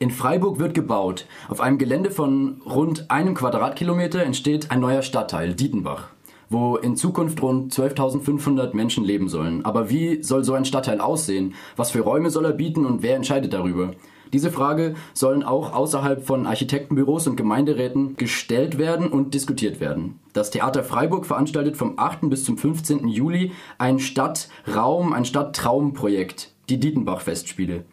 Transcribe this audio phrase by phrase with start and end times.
[0.00, 1.26] In Freiburg wird gebaut.
[1.48, 6.10] Auf einem Gelände von rund einem Quadratkilometer entsteht ein neuer Stadtteil, Dietenbach,
[6.48, 9.64] wo in Zukunft rund 12.500 Menschen leben sollen.
[9.64, 11.54] Aber wie soll so ein Stadtteil aussehen?
[11.74, 13.90] Was für Räume soll er bieten und wer entscheidet darüber?
[14.32, 20.20] Diese Frage sollen auch außerhalb von Architektenbüros und Gemeinderäten gestellt werden und diskutiert werden.
[20.32, 22.30] Das Theater Freiburg veranstaltet vom 8.
[22.30, 23.08] bis zum 15.
[23.08, 27.84] Juli ein Stadtraum, ein Stadttraumprojekt, die Dietenbach-Festspiele.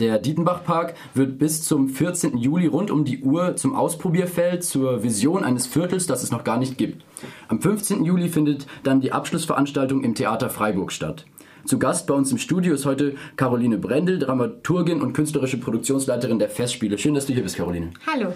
[0.00, 2.36] Der Dietenbach-Park wird bis zum 14.
[2.36, 6.58] Juli rund um die Uhr zum Ausprobierfeld zur Vision eines Viertels, das es noch gar
[6.58, 7.04] nicht gibt.
[7.46, 8.04] Am 15.
[8.04, 11.26] Juli findet dann die Abschlussveranstaltung im Theater Freiburg statt.
[11.64, 16.50] Zu Gast bei uns im Studio ist heute Caroline Brendel, Dramaturgin und künstlerische Produktionsleiterin der
[16.50, 16.98] Festspiele.
[16.98, 17.90] Schön, dass du hier bist, Caroline.
[18.06, 18.32] Hallo.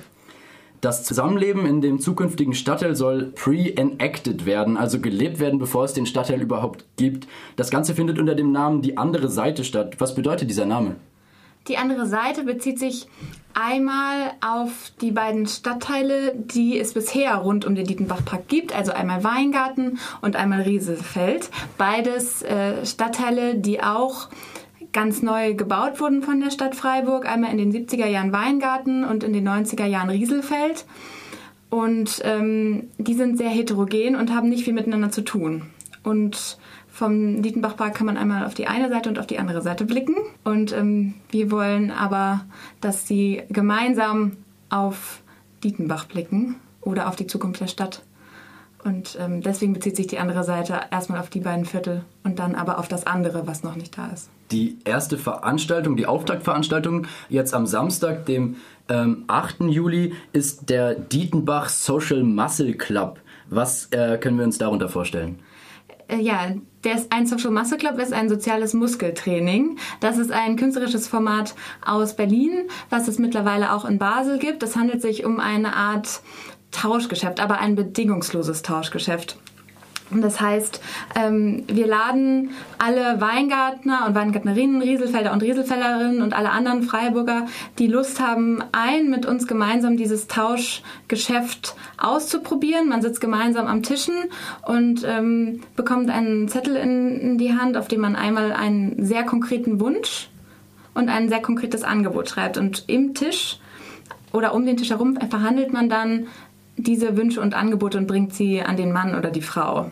[0.81, 6.07] Das Zusammenleben in dem zukünftigen Stadtteil soll pre-enacted werden, also gelebt werden, bevor es den
[6.07, 7.27] Stadtteil überhaupt gibt.
[7.57, 9.97] Das Ganze findet unter dem Namen Die andere Seite statt.
[9.99, 10.95] Was bedeutet dieser Name?
[11.69, 13.07] Die andere Seite bezieht sich
[13.55, 19.25] einmal auf die beiden Stadtteile, die es bisher rund um den Dietenbachpark gibt, also einmal
[19.25, 21.51] Weingarten und einmal Riesefeld.
[21.77, 24.29] Beides äh, Stadtteile, die auch
[24.93, 27.27] ganz neu gebaut wurden von der Stadt Freiburg.
[27.31, 30.87] Einmal in den 70er Jahren Weingarten und in den 90er Jahren Rieselfeld.
[31.71, 35.67] Und ähm, die sind sehr heterogen und haben nicht viel miteinander zu tun.
[36.03, 39.85] Und vom Dietenbachpark kann man einmal auf die eine Seite und auf die andere Seite
[39.85, 40.17] blicken.
[40.45, 42.45] Und ähm, wir wollen aber,
[42.81, 44.37] dass sie gemeinsam
[44.69, 45.23] auf
[45.63, 48.03] Dietenbach blicken oder auf die Zukunft der Stadt.
[48.85, 52.55] Und ähm, deswegen bezieht sich die andere Seite erstmal auf die beiden Viertel und dann
[52.55, 54.31] aber auf das andere, was noch nicht da ist.
[54.53, 58.57] Die erste Veranstaltung, die Auftaktveranstaltung, jetzt am Samstag, dem
[58.89, 59.63] ähm, 8.
[59.63, 63.21] Juli, ist der Dietenbach Social Muscle Club.
[63.51, 65.41] Was äh, können wir uns darunter vorstellen?
[66.09, 66.53] Äh, ja,
[66.85, 69.79] der ist ein Social Muscle Club ist ein soziales Muskeltraining.
[70.01, 74.63] Das ist ein künstlerisches Format aus Berlin, was es mittlerweile auch in Basel gibt.
[74.63, 76.23] Es handelt sich um eine Art
[76.71, 79.39] Tauschgeschäft, aber ein bedingungsloses Tauschgeschäft.
[80.11, 80.81] Das heißt,
[81.17, 87.47] ähm, wir laden alle Weingärtner und Weingärtnerinnen, Rieselfelder und Rieselfellerinnen und alle anderen Freiburger,
[87.79, 92.89] die Lust haben, ein, mit uns gemeinsam dieses Tauschgeschäft auszuprobieren.
[92.89, 94.15] Man sitzt gemeinsam am Tischen
[94.67, 99.81] und ähm, bekommt einen Zettel in die Hand, auf dem man einmal einen sehr konkreten
[99.81, 100.31] Wunsch
[100.95, 102.57] und ein sehr konkretes Angebot schreibt.
[102.57, 103.59] Und im Tisch
[104.33, 106.27] oder um den Tisch herum verhandelt man dann
[106.79, 109.91] diese Wünsche und Angebote und bringt sie an den Mann oder die Frau.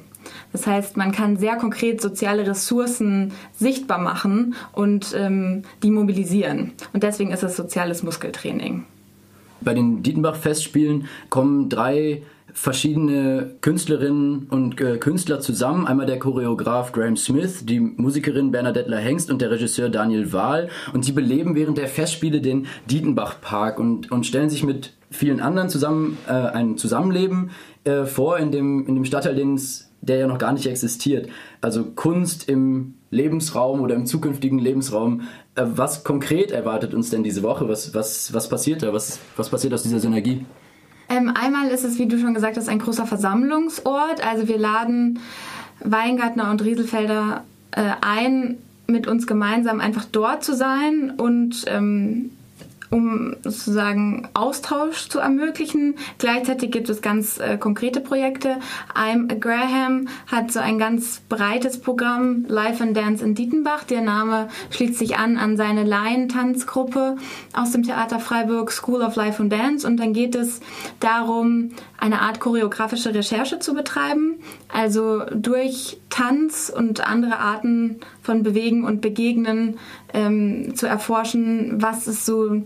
[0.53, 6.73] Das heißt, man kann sehr konkret soziale Ressourcen sichtbar machen und ähm, die mobilisieren.
[6.93, 8.85] Und deswegen ist es soziales Muskeltraining.
[9.61, 12.23] Bei den Dietenbach-Festspielen kommen drei
[12.57, 15.87] verschiedene Künstlerinnen und äh, Künstler zusammen.
[15.87, 20.71] Einmal der Choreograf Graham Smith, die Musikerin Bernadette Hengst und der Regisseur Daniel Wahl.
[20.95, 25.69] Und sie beleben während der Festspiele den Dietenbach-Park und, und stellen sich mit vielen anderen
[25.69, 27.51] zusammen äh, ein Zusammenleben
[27.85, 29.37] äh, vor in dem, in dem Stadtteil,
[30.01, 31.29] der ja noch gar nicht existiert.
[31.61, 35.23] Also Kunst im Lebensraum oder im zukünftigen Lebensraum.
[35.57, 37.69] Äh, was konkret erwartet uns denn diese Woche?
[37.69, 38.95] Was, was, was passiert da?
[38.95, 40.47] Was, was passiert aus dieser Synergie?
[41.09, 44.27] Ähm, einmal ist es, wie du schon gesagt hast, ein großer Versammlungsort.
[44.27, 45.21] Also wir laden
[45.81, 52.31] Weingärtner und Rieselfelder äh, ein, mit uns gemeinsam einfach dort zu sein und ähm,
[52.91, 55.97] um sozusagen Austausch zu ermöglichen.
[56.19, 58.57] Gleichzeitig gibt es ganz äh, konkrete Projekte.
[58.95, 63.85] I'm Graham hat so ein ganz breites Programm, Life and Dance in Dietenbach.
[63.85, 67.17] Der Name schließt sich an an seine Laientanzgruppe
[67.53, 69.87] aus dem Theater Freiburg School of Life and Dance.
[69.87, 70.61] Und dann geht es
[71.01, 74.37] darum, eine Art choreografische Recherche zu betreiben.
[74.69, 79.77] Also durch Tanz und andere Arten von Bewegen und Begegnen
[80.15, 82.63] ähm, zu erforschen, was ist so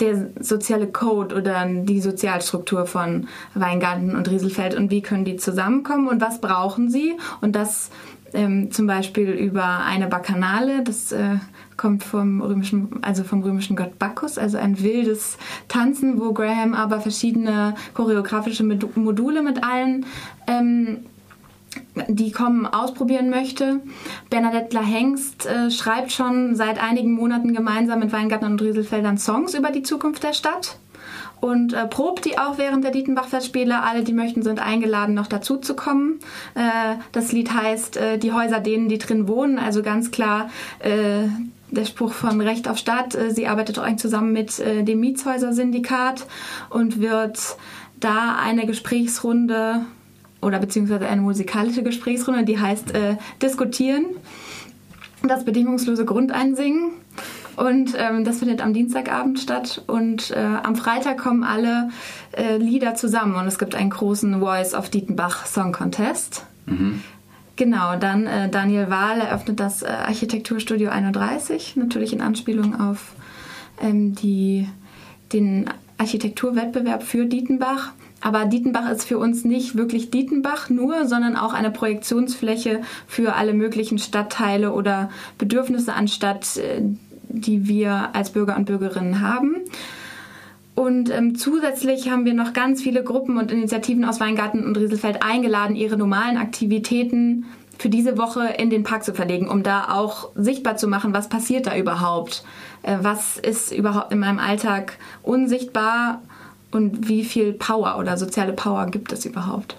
[0.00, 6.08] der soziale Code oder die Sozialstruktur von Weingarten und Rieselfeld und wie können die zusammenkommen
[6.08, 7.14] und was brauchen sie?
[7.40, 7.90] Und das
[8.32, 11.36] ähm, zum Beispiel über eine Bacchanale, das äh,
[11.76, 15.38] kommt vom römischen, also vom römischen Gott Bacchus, also ein wildes
[15.68, 20.04] Tanzen, wo Graham aber verschiedene choreografische Module mit allen
[20.48, 21.04] ähm,
[22.08, 23.80] die kommen, ausprobieren möchte.
[24.30, 29.70] Bernadette Lahengst äh, schreibt schon seit einigen Monaten gemeinsam mit Weingarten und Rieselfeldern Songs über
[29.70, 30.78] die Zukunft der Stadt
[31.40, 33.82] und äh, probt die auch während der Dietenbach-Festspiele.
[33.82, 36.18] Alle, die möchten, sind eingeladen, noch dazu zu kommen.
[36.54, 39.58] Äh, das Lied heißt äh, Die Häuser denen, die drin wohnen.
[39.58, 40.50] Also ganz klar
[40.80, 41.28] äh,
[41.70, 43.14] der Spruch von Recht auf Stadt.
[43.14, 46.26] Äh, sie arbeitet auch eng zusammen mit äh, dem Mietshäuser-Syndikat
[46.70, 47.38] und wird
[48.00, 49.82] da eine Gesprächsrunde
[50.40, 54.06] oder beziehungsweise eine musikalische Gesprächsrunde, die heißt äh, Diskutieren,
[55.22, 56.92] das bedingungslose Grundeinsingen.
[57.56, 59.82] Und ähm, das findet am Dienstagabend statt.
[59.88, 61.90] Und äh, am Freitag kommen alle
[62.32, 66.46] äh, Lieder zusammen und es gibt einen großen Voice of Dietenbach Song Contest.
[66.66, 67.02] Mhm.
[67.56, 73.14] Genau, dann äh, Daniel Wahl eröffnet das äh, Architekturstudio 31, natürlich in Anspielung auf
[73.82, 74.68] ähm, die,
[75.32, 75.68] den
[75.98, 77.90] Architekturwettbewerb für Dietenbach.
[78.20, 83.54] Aber Dietenbach ist für uns nicht wirklich Dietenbach nur, sondern auch eine Projektionsfläche für alle
[83.54, 86.82] möglichen Stadtteile oder Bedürfnisse an Stadt, äh,
[87.28, 89.56] die wir als Bürger und Bürgerinnen haben.
[90.74, 95.22] Und ähm, zusätzlich haben wir noch ganz viele Gruppen und Initiativen aus Weingarten und Rieselfeld
[95.22, 97.46] eingeladen, ihre normalen Aktivitäten
[97.78, 101.28] für diese Woche in den Park zu verlegen, um da auch sichtbar zu machen, was
[101.28, 102.44] passiert da überhaupt,
[102.82, 106.22] äh, was ist überhaupt in meinem Alltag unsichtbar
[106.70, 109.76] und wie viel Power oder soziale Power gibt es überhaupt.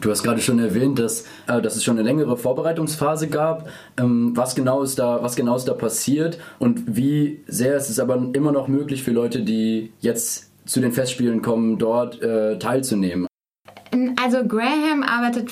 [0.00, 3.68] Du hast gerade schon erwähnt, dass, äh, dass es schon eine längere Vorbereitungsphase gab.
[3.98, 8.00] Ähm, was, genau ist da, was genau ist da passiert und wie sehr ist es
[8.00, 13.26] aber immer noch möglich für Leute, die jetzt zu den Festspielen kommen, dort äh, teilzunehmen?
[14.22, 15.50] Also Graham arbeitet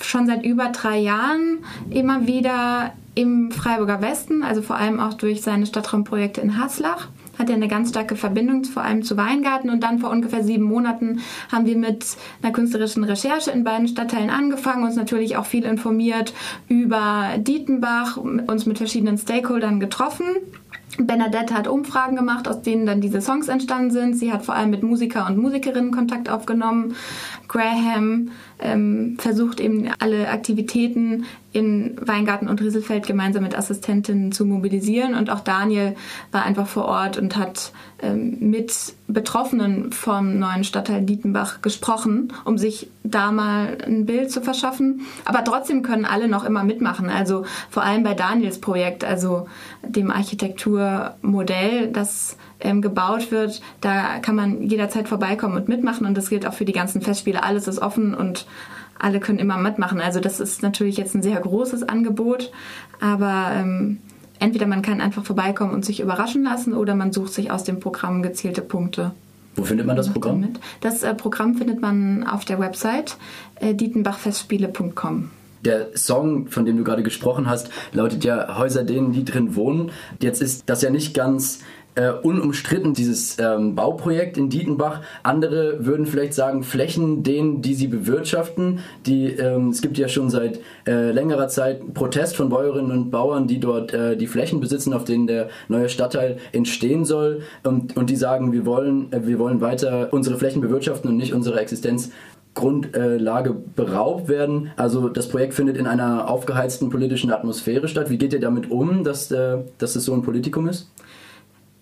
[0.00, 1.58] schon seit über drei Jahren
[1.90, 7.48] immer wieder im Freiburger Westen, also vor allem auch durch seine Stadtraumprojekte in Haslach hat
[7.48, 11.20] er eine ganz starke Verbindung vor allem zu Weingarten und dann vor ungefähr sieben Monaten
[11.50, 12.04] haben wir mit
[12.42, 16.34] einer künstlerischen Recherche in beiden Stadtteilen angefangen, uns natürlich auch viel informiert
[16.68, 20.26] über Dietenbach, uns mit verschiedenen Stakeholdern getroffen.
[20.98, 24.14] Bernadette hat Umfragen gemacht, aus denen dann diese Songs entstanden sind.
[24.14, 26.94] Sie hat vor allem mit Musiker und Musikerinnen Kontakt aufgenommen.
[27.48, 35.14] Graham ähm, versucht eben alle Aktivitäten in Weingarten und Rieselfeld gemeinsam mit Assistentinnen zu mobilisieren.
[35.14, 35.94] Und auch Daniel
[36.32, 37.72] war einfach vor Ort und hat
[38.02, 44.42] ähm, mit Betroffenen vom neuen Stadtteil Dietenbach gesprochen, um sich da mal ein Bild zu
[44.42, 45.02] verschaffen.
[45.24, 47.08] Aber trotzdem können alle noch immer mitmachen.
[47.08, 49.48] Also vor allem bei Daniels Projekt, also
[49.82, 56.06] dem Architekturmodell, das ähm, gebaut wird, da kann man jederzeit vorbeikommen und mitmachen.
[56.06, 57.42] Und das gilt auch für die ganzen Festspiele.
[57.42, 58.46] Alles ist offen und
[58.98, 60.00] alle können immer mitmachen.
[60.00, 62.50] Also das ist natürlich jetzt ein sehr großes Angebot,
[63.00, 63.98] aber ähm,
[64.38, 67.80] entweder man kann einfach vorbeikommen und sich überraschen lassen oder man sucht sich aus dem
[67.80, 69.12] Programm gezielte Punkte.
[69.54, 70.48] Wo findet man das Programm?
[70.80, 73.16] Das äh, Programm findet man auf der Website
[73.60, 75.30] äh, dietenbachfestspiele.com.
[75.64, 79.90] Der Song, von dem du gerade gesprochen hast, lautet ja Häuser denen, die drin wohnen.
[80.20, 81.60] Jetzt ist das ja nicht ganz
[81.96, 85.00] äh, unumstritten, dieses ähm, Bauprojekt in Dietenbach.
[85.22, 88.80] Andere würden vielleicht sagen, Flächen, denen, die sie bewirtschaften.
[89.06, 93.48] Die, ähm, es gibt ja schon seit äh, längerer Zeit Protest von Bäuerinnen und Bauern,
[93.48, 97.42] die dort äh, die Flächen besitzen, auf denen der neue Stadtteil entstehen soll.
[97.64, 101.32] Und, und die sagen, wir wollen, äh, wir wollen weiter unsere Flächen bewirtschaften und nicht
[101.32, 102.10] unsere Existenz
[102.56, 104.70] Grundlage beraubt werden.
[104.76, 108.08] Also das Projekt findet in einer aufgeheizten politischen Atmosphäre statt.
[108.08, 110.90] Wie geht ihr damit um, dass, äh, dass es so ein Politikum ist?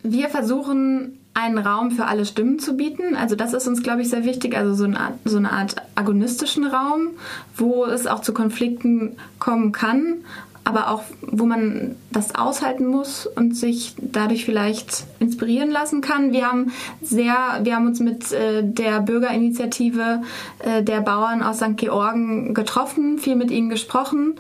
[0.06, 3.16] Wir versuchen einen Raum für alle Stimmen zu bieten.
[3.16, 4.56] Also das ist uns, glaube ich, sehr wichtig.
[4.56, 7.08] Also so eine, Art, so eine Art agonistischen Raum,
[7.56, 10.18] wo es auch zu Konflikten kommen kann,
[10.62, 16.32] aber auch wo man das aushalten muss und sich dadurch vielleicht inspirieren lassen kann.
[16.32, 16.72] Wir haben
[17.02, 20.22] sehr, wir haben uns mit äh, der Bürgerinitiative
[20.58, 21.78] äh, der Bauern aus St.
[21.78, 24.34] Georgen getroffen, viel mit ihnen gesprochen,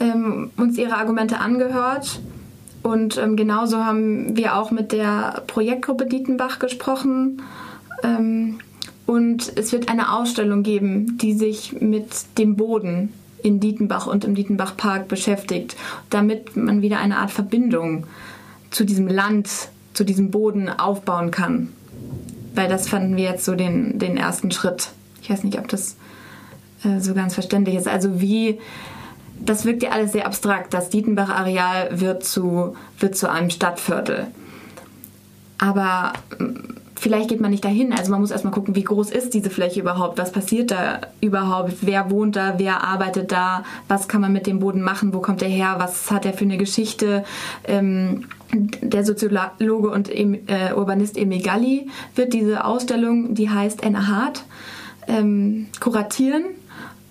[0.00, 2.20] ähm, uns ihre Argumente angehört
[2.82, 7.42] und ähm, genauso haben wir auch mit der Projektgruppe Dietenbach gesprochen.
[8.02, 8.60] Ähm,
[9.06, 13.12] und es wird eine Ausstellung geben, die sich mit dem Boden
[13.42, 15.76] in Dietenbach und im Dietenbach Park beschäftigt,
[16.10, 18.04] damit man wieder eine Art Verbindung
[18.70, 19.48] zu diesem Land,
[19.94, 21.72] zu diesem Boden aufbauen kann.
[22.54, 24.90] Weil das fanden wir jetzt so den, den ersten Schritt.
[25.22, 25.96] Ich weiß nicht, ob das
[26.84, 27.88] äh, so ganz verständlich ist.
[27.88, 28.58] Also wie
[29.40, 30.74] das wirkt ja alles sehr abstrakt.
[30.74, 34.28] Das Dietenbach-Areal wird zu, wird zu einem Stadtviertel.
[35.58, 37.92] Aber hm, vielleicht geht man nicht dahin.
[37.92, 41.74] Also man muss erstmal gucken, wie groß ist diese Fläche überhaupt, was passiert da überhaupt,
[41.82, 45.42] wer wohnt da, wer arbeitet da, was kann man mit dem Boden machen, wo kommt
[45.42, 47.24] er her, was hat er für eine Geschichte.
[47.64, 54.44] Ähm, der Soziologe und äh, Urbanist Emil Galli wird diese Ausstellung, die heißt Anna Hart,
[55.06, 56.44] ähm, kuratieren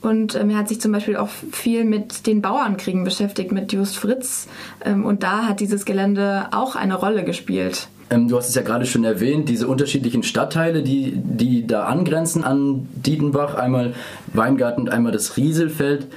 [0.01, 3.97] und ähm, er hat sich zum Beispiel auch viel mit den Bauernkriegen beschäftigt, mit Just
[3.97, 4.47] Fritz.
[4.85, 7.87] Ähm, und da hat dieses Gelände auch eine Rolle gespielt.
[8.09, 12.43] Ähm, du hast es ja gerade schon erwähnt, diese unterschiedlichen Stadtteile, die, die da angrenzen
[12.43, 13.55] an Dietenbach.
[13.55, 13.93] Einmal
[14.33, 16.07] Weingarten und einmal das Rieselfeld.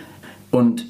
[0.51, 0.85] Und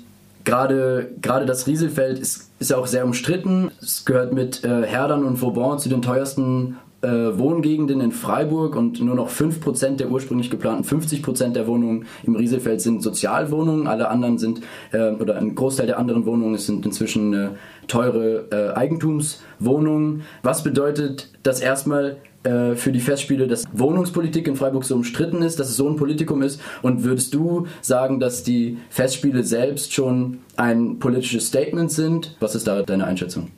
[0.44, 3.70] gerade, gerade das Rieselfeld ist, ist ja auch sehr umstritten.
[3.80, 9.00] Es gehört mit äh, Herdern und Vauban zu den teuersten äh, Wohngegenden in Freiburg und
[9.00, 13.86] nur noch 5% der ursprünglich geplanten 50% der Wohnungen im Rieselfeld sind Sozialwohnungen.
[13.86, 14.60] Alle anderen sind,
[14.92, 17.48] äh, oder ein Großteil der anderen Wohnungen sind inzwischen äh,
[17.86, 20.22] teure äh, Eigentumswohnungen.
[20.42, 25.58] Was bedeutet das erstmal äh, für die Festspiele, dass Wohnungspolitik in Freiburg so umstritten ist,
[25.58, 26.60] dass es so ein Politikum ist?
[26.82, 32.36] Und würdest du sagen, dass die Festspiele selbst schon ein politisches Statement sind?
[32.40, 33.48] Was ist da deine Einschätzung?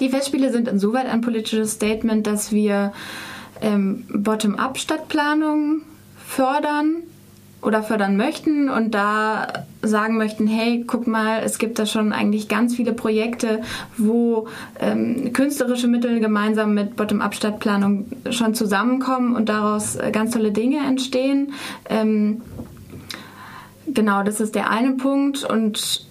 [0.00, 2.92] Die Festspiele sind insoweit ein politisches Statement, dass wir
[3.60, 5.82] ähm, Bottom-up-Stadtplanung
[6.24, 7.02] fördern
[7.60, 12.48] oder fördern möchten und da sagen möchten, hey, guck mal, es gibt da schon eigentlich
[12.48, 13.62] ganz viele Projekte,
[13.96, 14.46] wo
[14.78, 21.52] ähm, künstlerische Mittel gemeinsam mit Bottom-up-Stadtplanung schon zusammenkommen und daraus äh, ganz tolle Dinge entstehen.
[21.88, 22.42] Ähm,
[23.86, 26.07] genau, das ist der eine Punkt und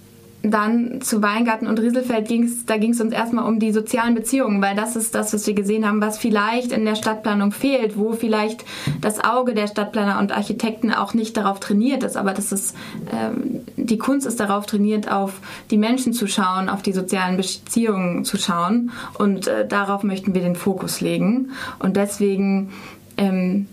[0.52, 4.16] dann zu Weingarten und Rieselfeld ging es, da ging es uns erstmal um die sozialen
[4.16, 7.98] Beziehungen, weil das ist das, was wir gesehen haben, was vielleicht in der Stadtplanung fehlt,
[7.98, 8.66] wo vielleicht
[9.02, 12.76] das Auge der Stadtplaner und Architekten auch nicht darauf trainiert ist, aber das ist,
[13.12, 15.40] ähm, die Kunst ist darauf trainiert, auf
[15.72, 18.92] die Menschen zu schauen, auf die sozialen Beziehungen zu schauen.
[19.18, 21.52] Und äh, darauf möchten wir den Fokus legen.
[21.80, 22.72] Und deswegen
[23.18, 23.68] ähm,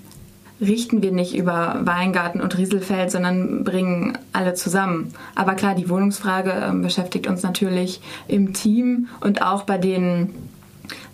[0.60, 5.12] richten wir nicht über Weingarten und Rieselfeld, sondern bringen alle zusammen.
[5.34, 10.30] Aber klar, die Wohnungsfrage äh, beschäftigt uns natürlich im Team und auch bei den,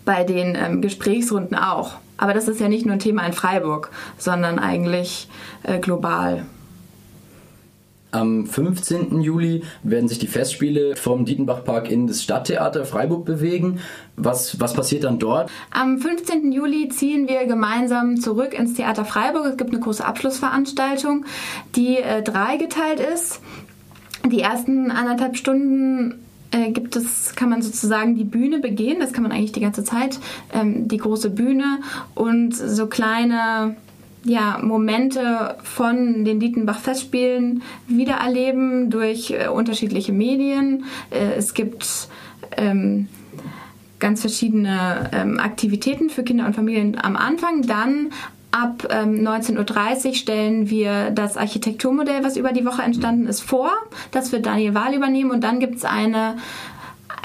[0.05, 1.95] bei den ähm, Gesprächsrunden auch.
[2.17, 5.27] Aber das ist ja nicht nur ein Thema in Freiburg, sondern eigentlich
[5.63, 6.45] äh, global.
[8.11, 9.21] Am 15.
[9.21, 13.79] Juli werden sich die Festspiele vom Dietenbachpark in das Stadttheater Freiburg bewegen.
[14.17, 15.49] Was, was passiert dann dort?
[15.71, 16.51] Am 15.
[16.51, 19.45] Juli ziehen wir gemeinsam zurück ins Theater Freiburg.
[19.45, 21.25] Es gibt eine große Abschlussveranstaltung,
[21.75, 23.39] die äh, dreigeteilt ist.
[24.29, 26.19] Die ersten anderthalb Stunden
[26.51, 28.99] äh, gibt es, kann man sozusagen die Bühne begehen.
[28.99, 30.19] Das kann man eigentlich die ganze Zeit,
[30.53, 31.79] ähm, die große Bühne
[32.13, 33.77] und so kleine
[34.23, 40.85] ja, Momente von den Dietenbach-Festspielen wiedererleben durch äh, unterschiedliche Medien.
[41.09, 42.07] Äh, es gibt
[42.57, 43.07] ähm,
[43.99, 47.63] ganz verschiedene ähm, Aktivitäten für Kinder und Familien am Anfang.
[47.63, 48.11] Dann
[48.51, 53.71] ab ähm, 19.30 Uhr stellen wir das Architekturmodell, was über die Woche entstanden ist, vor.
[54.11, 56.35] Das wird Daniel Wahl übernehmen und dann gibt es eine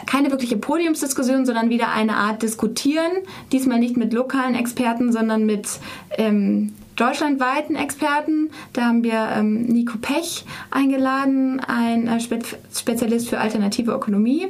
[0.07, 3.11] keine wirkliche Podiumsdiskussion, sondern wieder eine Art Diskutieren.
[3.50, 5.69] Diesmal nicht mit lokalen Experten, sondern mit
[6.17, 8.50] ähm, deutschlandweiten Experten.
[8.73, 12.38] Da haben wir ähm, Nico Pech eingeladen, ein äh, Spe
[12.75, 14.49] Spezialist für alternative Ökonomie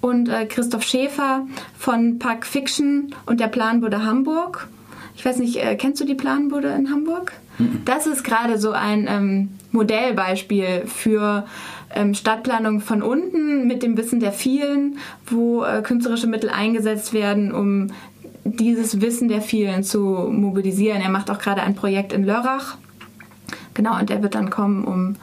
[0.00, 1.46] und äh, Christoph Schäfer
[1.78, 4.68] von Park Fiction und der Planbude Hamburg.
[5.16, 7.32] Ich weiß nicht, äh, kennst du die Planbude in Hamburg?
[7.58, 7.82] Mhm.
[7.84, 11.46] Das ist gerade so ein ähm, Modellbeispiel für
[11.94, 17.52] ähm, Stadtplanung von unten mit dem Wissen der vielen, wo äh, künstlerische Mittel eingesetzt werden,
[17.52, 17.88] um
[18.44, 21.00] dieses Wissen der vielen zu mobilisieren.
[21.00, 22.76] Er macht auch gerade ein Projekt in Lörrach.
[23.74, 25.16] Genau, und er wird dann kommen, um,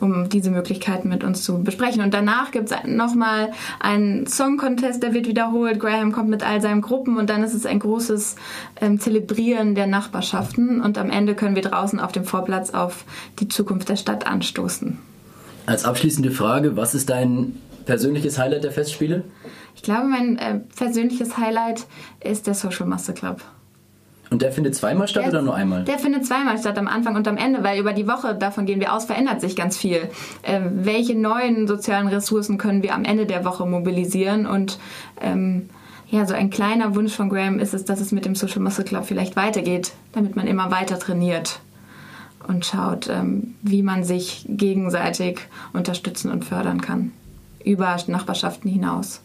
[0.00, 2.02] um diese Möglichkeiten mit uns zu besprechen.
[2.02, 5.80] Und danach gibt es nochmal einen Song-Contest, der wird wiederholt.
[5.80, 8.36] Graham kommt mit all seinen Gruppen und dann ist es ein großes
[8.80, 10.80] ähm, Zelebrieren der Nachbarschaften.
[10.80, 13.04] Und am Ende können wir draußen auf dem Vorplatz auf
[13.40, 14.98] die Zukunft der Stadt anstoßen.
[15.66, 17.56] Als abschließende Frage, was ist dein
[17.86, 19.24] persönliches Highlight der Festspiele?
[19.76, 21.86] Ich glaube, mein äh, persönliches Highlight
[22.20, 23.42] ist der Social Master Club.
[24.30, 25.84] Und der findet zweimal statt der, oder nur einmal?
[25.84, 28.80] Der findet zweimal statt, am Anfang und am Ende, weil über die Woche, davon gehen
[28.80, 30.08] wir aus, verändert sich ganz viel.
[30.42, 34.46] Äh, welche neuen sozialen Ressourcen können wir am Ende der Woche mobilisieren?
[34.46, 34.80] Und
[35.20, 35.68] ähm,
[36.08, 38.84] ja, so ein kleiner Wunsch von Graham ist es, dass es mit dem Social Muscle
[38.84, 41.60] Club vielleicht weitergeht, damit man immer weiter trainiert
[42.48, 45.40] und schaut, ähm, wie man sich gegenseitig
[45.72, 47.12] unterstützen und fördern kann
[47.66, 49.14] über Nachbarschaften hinaus.